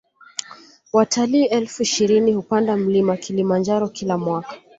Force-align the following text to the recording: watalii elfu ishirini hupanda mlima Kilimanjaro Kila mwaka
watalii 0.93 1.45
elfu 1.45 1.83
ishirini 1.83 2.33
hupanda 2.33 2.77
mlima 2.77 3.17
Kilimanjaro 3.17 3.87
Kila 3.89 4.17
mwaka 4.17 4.55